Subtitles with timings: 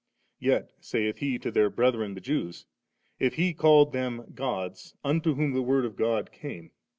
[0.39, 5.35] yet, saith He to their brethren the Jews, * If He called them gods, unto
[5.35, 6.71] whom the Word of God came*.'